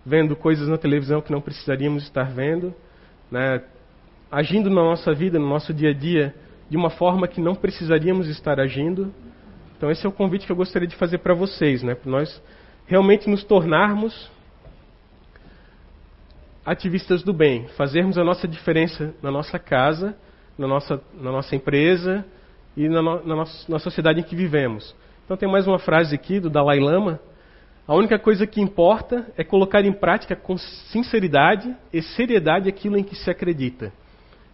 [0.07, 2.75] vendo coisas na televisão que não precisaríamos estar vendo,
[3.31, 3.63] né?
[4.33, 6.35] Agindo na nossa vida, no nosso dia a dia,
[6.71, 9.13] de uma forma que não precisaríamos estar agindo.
[9.77, 11.95] Então esse é o convite que eu gostaria de fazer para vocês, né?
[11.95, 12.43] Para nós
[12.87, 14.31] realmente nos tornarmos
[16.65, 20.17] ativistas do bem, fazermos a nossa diferença na nossa casa,
[20.57, 22.25] na nossa, na nossa empresa
[22.75, 24.95] e na, no, na, nossa, na sociedade em que vivemos.
[25.27, 27.21] Então tem mais uma frase aqui do Dalai Lama.
[27.87, 33.05] A única coisa que importa é colocar em prática com sinceridade e seriedade aquilo em
[33.05, 33.93] que se acredita.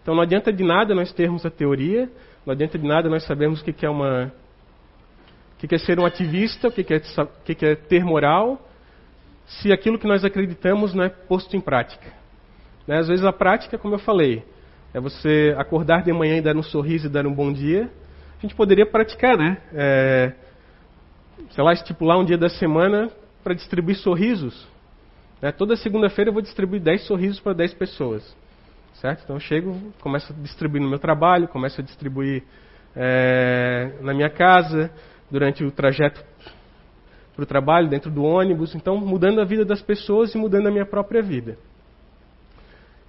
[0.03, 2.11] Então não adianta de nada nós termos a teoria,
[2.47, 4.33] não adianta de nada nós sabermos o que é uma.
[5.63, 8.65] O que é ser um ativista, o que é, o que é ter moral,
[9.47, 12.13] se aquilo que nós acreditamos não é posto em prática.
[12.87, 12.99] Né?
[12.99, 14.45] Às vezes a prática, como eu falei,
[14.95, 17.91] é você acordar de manhã e dar um sorriso e dar um bom dia.
[18.39, 19.59] A gente poderia praticar, né?
[19.75, 20.33] É,
[21.51, 23.11] sei lá, estipular um dia da semana
[23.43, 24.67] para distribuir sorrisos.
[25.41, 25.53] Né?
[25.53, 28.37] Toda segunda-feira eu vou distribuir 10 sorrisos para 10 pessoas.
[29.01, 29.23] Certo?
[29.23, 32.43] Então eu chego, começo a distribuir no meu trabalho, começo a distribuir
[32.97, 34.91] é, na minha casa,
[35.31, 36.25] durante o trajeto
[37.35, 38.75] para o trabalho, dentro do ônibus.
[38.75, 41.57] Então, mudando a vida das pessoas e mudando a minha própria vida.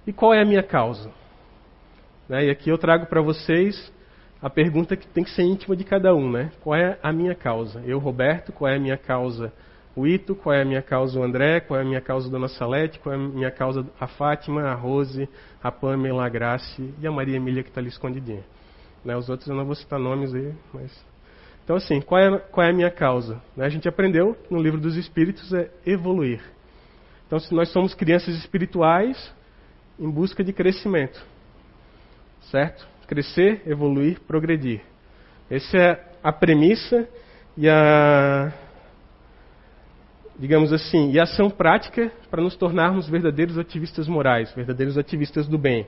[0.06, 1.10] E qual é a minha causa?
[2.28, 2.46] Né?
[2.46, 3.92] E aqui eu trago para vocês
[4.40, 6.52] a pergunta que tem que ser íntima de cada um, né?
[6.60, 7.82] Qual é a minha causa?
[7.84, 9.52] Eu, Roberto, qual é a minha causa
[9.94, 12.30] o Ito, qual é a minha causa o André, qual é a minha causa a
[12.30, 15.28] Dona Salete, qual é a minha causa a Fátima, a Rose,
[15.62, 18.44] a Pamela, a Grace e a Maria Emília que está ali escondidinha.
[19.04, 21.10] Né, os outros eu não vou citar nomes aí, mas...
[21.64, 23.40] Então assim, qual é, qual é a minha causa?
[23.56, 26.40] Né, a gente aprendeu no livro dos Espíritos é evoluir.
[27.26, 29.32] Então se nós somos crianças espirituais
[29.98, 31.20] em busca de crescimento.
[32.50, 32.86] Certo?
[33.06, 34.82] Crescer, evoluir, progredir.
[35.50, 37.08] Essa é a premissa
[37.56, 38.52] e a
[40.40, 45.86] digamos assim, e ação prática para nos tornarmos verdadeiros ativistas morais, verdadeiros ativistas do bem.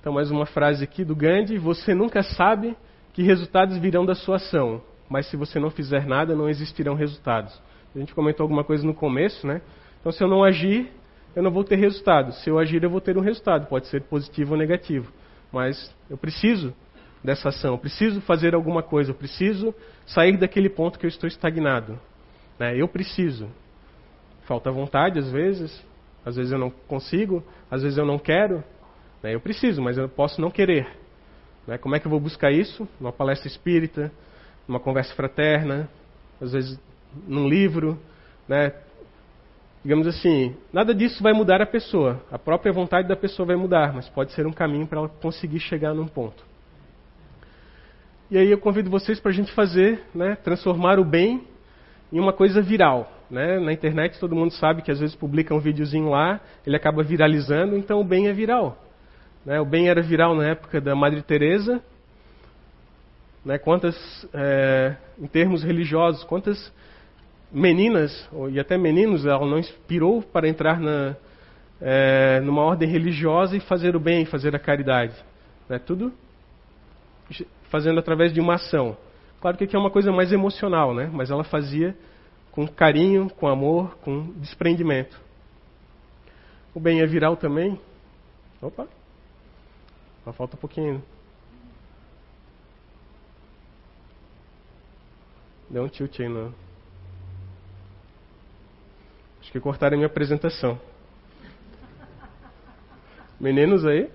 [0.00, 2.74] Então, mais uma frase aqui do Gandhi: Você nunca sabe
[3.12, 7.60] que resultados virão da sua ação, mas se você não fizer nada, não existirão resultados.
[7.94, 9.60] A gente comentou alguma coisa no começo, né?
[10.00, 10.90] Então, se eu não agir,
[11.34, 12.32] eu não vou ter resultado.
[12.32, 15.12] Se eu agir, eu vou ter um resultado, pode ser positivo ou negativo.
[15.52, 16.74] Mas eu preciso
[17.26, 17.72] dessa ação.
[17.72, 19.74] Eu preciso fazer alguma coisa, eu preciso
[20.06, 21.98] sair daquele ponto que eu estou estagnado.
[22.58, 22.80] Né?
[22.80, 23.48] Eu preciso.
[24.44, 25.84] Falta vontade às vezes,
[26.24, 28.62] às vezes eu não consigo, às vezes eu não quero.
[29.22, 29.34] Né?
[29.34, 30.86] Eu preciso, mas eu posso não querer.
[31.66, 31.76] Né?
[31.76, 32.88] Como é que eu vou buscar isso?
[33.00, 34.10] Numa palestra espírita,
[34.68, 35.88] numa conversa fraterna,
[36.40, 36.80] às vezes
[37.26, 37.98] num livro,
[38.48, 38.72] né?
[39.82, 42.20] Digamos assim, nada disso vai mudar a pessoa.
[42.30, 45.60] A própria vontade da pessoa vai mudar, mas pode ser um caminho para ela conseguir
[45.60, 46.44] chegar num ponto.
[48.28, 51.46] E aí eu convido vocês para a gente fazer, né, transformar o bem
[52.12, 53.12] em uma coisa viral.
[53.30, 53.60] Né?
[53.60, 57.76] Na internet todo mundo sabe que às vezes publica um videozinho lá, ele acaba viralizando,
[57.76, 58.82] então o bem é viral.
[59.44, 59.60] Né?
[59.60, 61.80] O bem era viral na época da Madre Teresa.
[63.44, 63.58] Né?
[63.58, 63.96] Quantas,
[64.34, 66.72] é, em termos religiosos, quantas
[67.52, 71.14] meninas e até meninos ela não inspirou para entrar na,
[71.80, 75.14] é, numa ordem religiosa e fazer o bem, fazer a caridade.
[75.68, 75.78] Né?
[75.78, 76.12] Tudo
[77.70, 78.96] fazendo através de uma ação.
[79.40, 81.10] Claro que aqui é uma coisa mais emocional, né?
[81.12, 81.96] mas ela fazia
[82.50, 85.20] com carinho, com amor, com desprendimento.
[86.74, 87.78] O bem é viral também.
[88.60, 88.88] Opa!
[90.24, 91.02] Só falta um pouquinho.
[95.68, 96.54] Deu um tilt aí, não.
[99.40, 100.80] Acho que cortaram a minha apresentação.
[103.38, 104.10] Meninos aí?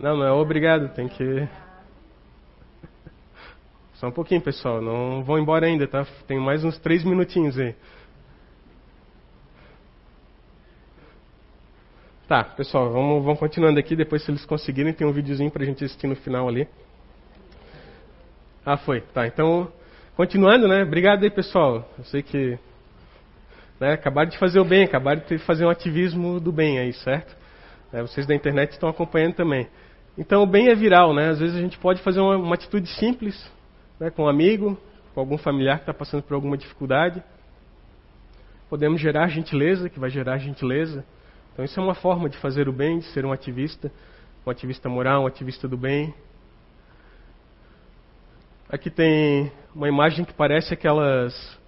[0.00, 1.24] Não, não é obrigado, tem que.
[3.94, 4.82] Só um pouquinho, pessoal.
[4.82, 6.06] Não vão embora ainda, tá?
[6.26, 7.74] Tem mais uns três minutinhos aí.
[12.28, 13.96] Tá, pessoal, vamos, vamos continuando aqui.
[13.96, 16.68] Depois, se eles conseguirem, tem um videozinho pra gente assistir no final ali.
[18.64, 19.00] Ah, foi.
[19.00, 19.72] Tá, então,
[20.14, 20.82] continuando, né?
[20.82, 21.88] Obrigado aí, pessoal.
[21.96, 22.58] Eu sei que
[23.80, 27.34] né, acabaram de fazer o bem, acabaram de fazer um ativismo do bem aí, certo?
[27.92, 29.68] É, vocês da internet estão acompanhando também.
[30.18, 31.28] Então, o bem é viral, né?
[31.28, 33.50] Às vezes a gente pode fazer uma, uma atitude simples,
[34.00, 34.78] né, com um amigo,
[35.14, 37.22] com algum familiar que está passando por alguma dificuldade.
[38.68, 41.04] Podemos gerar gentileza, que vai gerar gentileza.
[41.52, 43.90] Então isso é uma forma de fazer o bem, de ser um ativista,
[44.46, 46.14] um ativista moral, um ativista do bem.
[48.68, 51.58] Aqui tem uma imagem que parece aquelas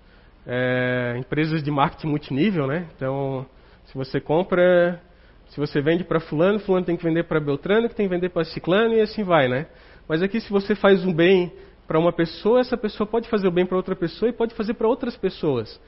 [0.46, 2.88] é, empresas de marketing multinível, né?
[2.96, 3.46] Então,
[3.87, 5.00] se você compra,
[5.48, 8.28] se você vende para fulano, fulano tem que vender para Beltrano, que tem que vender
[8.28, 9.66] para Ciclano e assim vai, né?
[10.08, 11.52] Mas aqui se você faz um bem
[11.87, 14.74] para uma pessoa, essa pessoa pode fazer o bem para outra pessoa e pode fazer
[14.74, 15.80] para outras pessoas,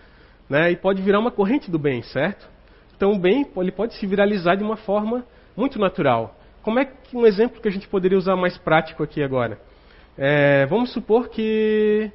[0.49, 0.71] né?
[0.71, 2.49] E pode virar uma corrente do bem, certo?
[2.97, 5.25] Então o bem ele pode se viralizar de uma forma
[5.57, 6.37] muito natural.
[6.63, 9.59] Como é que um exemplo que a gente poderia usar mais prático aqui agora?
[10.17, 12.11] É, vamos supor que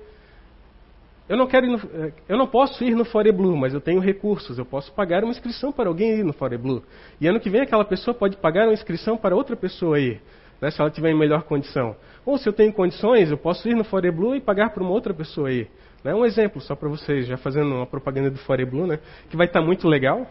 [1.28, 4.60] eu não quero no, é, eu não posso ir no Foreblue, mas eu tenho recursos.
[4.60, 6.84] Eu posso pagar uma inscrição para alguém ir no Foreblue.
[7.20, 10.22] E ano que vem aquela pessoa pode pagar uma inscrição para outra pessoa ir,
[10.62, 11.96] né, se ela tiver em melhor condição.
[12.24, 15.14] Ou se eu tenho condições, eu posso ir no Foreblue e pagar para uma outra
[15.14, 15.68] pessoa ir.
[16.04, 19.48] É um exemplo só para vocês, já fazendo uma propaganda do Foreblue, né, que vai
[19.48, 20.28] estar tá muito legal.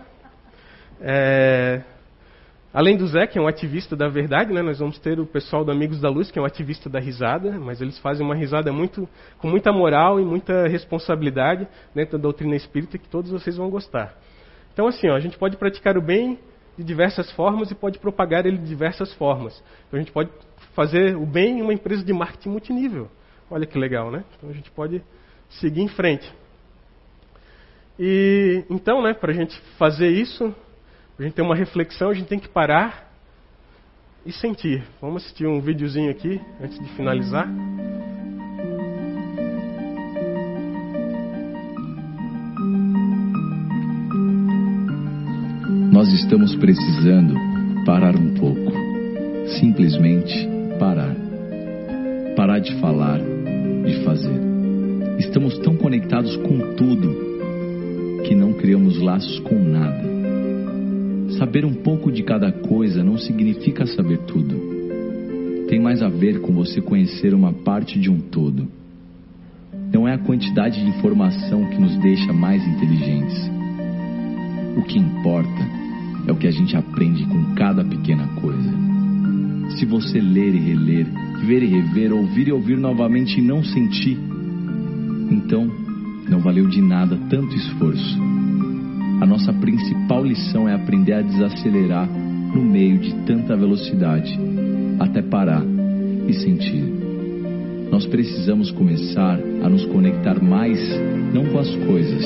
[1.01, 1.83] É,
[2.75, 5.65] além do Zé, que é um ativista da verdade, né, nós vamos ter o pessoal
[5.65, 8.73] do Amigos da Luz, que é um ativista da risada, mas eles fazem uma risada
[8.73, 9.09] muito,
[9.39, 14.19] com muita moral e muita responsabilidade dentro da doutrina espírita que todos vocês vão gostar.
[14.73, 16.37] Então, assim, ó, a gente pode praticar o bem
[16.77, 19.63] de diversas formas e pode propagar ele de diversas formas.
[19.87, 20.31] Então, a gente pode
[20.75, 23.09] fazer o bem em uma empresa de marketing multinível.
[23.49, 24.25] Olha que legal, né?
[24.37, 25.01] Então, a gente pode
[25.49, 26.29] seguir em frente.
[27.99, 30.53] E então, né, para a gente fazer isso,
[31.19, 33.13] a gente ter uma reflexão, a gente tem que parar
[34.27, 34.83] e sentir.
[35.01, 37.49] Vamos assistir um videozinho aqui antes de finalizar.
[45.93, 47.35] Nós estamos precisando
[47.85, 48.73] parar um pouco.
[49.61, 50.49] Simplesmente
[50.81, 51.15] parar.
[52.35, 54.41] Parar de falar, de fazer.
[55.21, 60.24] Estamos tão conectados com tudo que não criamos laços com nada.
[61.31, 65.67] Saber um pouco de cada coisa não significa saber tudo.
[65.69, 68.69] Tem mais a ver com você conhecer uma parte de um todo.
[69.93, 73.51] Não é a quantidade de informação que nos deixa mais inteligentes.
[74.77, 75.69] O que importa
[76.27, 78.73] é o que a gente aprende com cada pequena coisa.
[79.79, 81.07] Se você ler e reler,
[81.47, 84.19] ver e rever, ouvir e ouvir novamente e não sentir,
[85.31, 85.71] então
[86.29, 88.34] não valeu de nada tanto esforço
[89.25, 94.39] a nossa principal lição é aprender a desacelerar no meio de tanta velocidade,
[95.01, 95.65] até parar
[96.29, 96.85] e sentir.
[97.91, 100.79] Nós precisamos começar a nos conectar mais,
[101.33, 102.23] não com as coisas,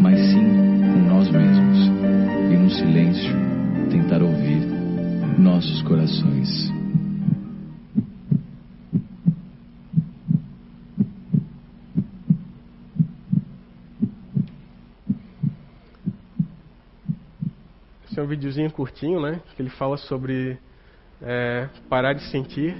[0.00, 0.46] mas sim
[0.94, 1.90] com nós mesmos.
[2.50, 3.36] E no silêncio,
[3.90, 4.66] tentar ouvir
[5.38, 6.81] nossos corações.
[18.32, 19.40] Videozinho curtinho, né?
[19.54, 20.58] Que ele fala sobre
[21.20, 22.74] é, parar de sentir,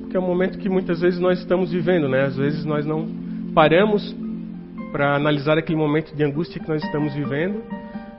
[0.00, 2.22] porque é um momento que muitas vezes nós estamos vivendo, né?
[2.22, 3.08] Às vezes nós não
[3.54, 4.14] paramos
[4.90, 7.62] para analisar aquele momento de angústia que nós estamos vivendo,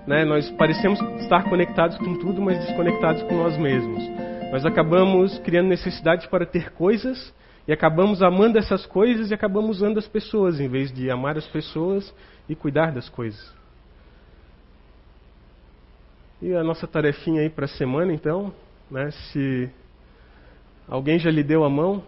[0.07, 0.23] né?
[0.25, 4.03] Nós parecemos estar conectados com tudo, mas desconectados com nós mesmos.
[4.51, 7.33] Nós acabamos criando necessidade para ter coisas
[7.67, 11.47] e acabamos amando essas coisas e acabamos usando as pessoas em vez de amar as
[11.47, 12.13] pessoas
[12.47, 13.62] e cuidar das coisas.
[16.43, 18.53] E a nossa tarefinha aí para a semana, então,
[18.91, 19.69] né, se
[20.85, 22.03] alguém já lhe deu a mão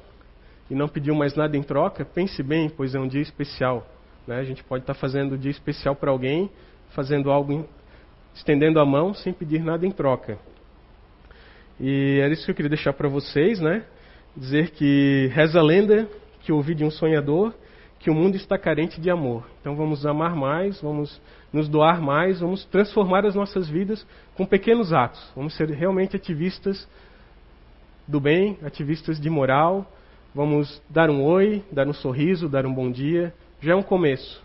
[0.70, 3.88] e não pediu mais nada em troca, pense bem, pois é um dia especial.
[4.28, 4.36] Né?
[4.36, 6.52] A gente pode estar fazendo um dia especial para alguém,
[6.90, 7.66] fazendo algo,
[8.34, 10.38] estendendo a mão sem pedir nada em troca.
[11.80, 13.86] E era isso que eu queria deixar para vocês, né?
[14.36, 16.10] dizer que reza a lenda
[16.42, 17.54] que ouvi de um sonhador
[18.06, 19.50] que o mundo está carente de amor.
[19.60, 21.20] Então vamos amar mais, vamos
[21.52, 25.32] nos doar mais, vamos transformar as nossas vidas com pequenos atos.
[25.36, 26.88] Vamos ser realmente ativistas
[28.08, 29.92] do bem, ativistas de moral.
[30.36, 33.34] Vamos dar um oi, dar um sorriso, dar um bom dia.
[33.60, 34.40] Já é um começo.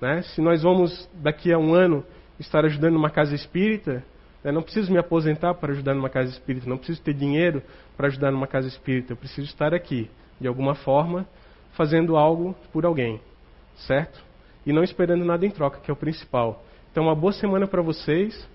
[0.00, 0.22] Né?
[0.22, 2.04] Se nós vamos, daqui a um ano,
[2.40, 4.02] estar ajudando uma casa espírita,
[4.42, 7.62] eu não preciso me aposentar para ajudar numa casa espírita, não preciso ter dinheiro
[7.96, 10.10] para ajudar numa casa espírita, eu preciso estar aqui,
[10.40, 11.28] de alguma forma,
[11.76, 13.20] fazendo algo por alguém,
[13.76, 14.22] certo?
[14.66, 16.64] E não esperando nada em troca, que é o principal.
[16.90, 18.48] Então, uma boa semana para vocês.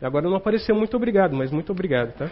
[0.00, 2.28] Agora não apareceu muito obrigado, mas muito obrigado, tá?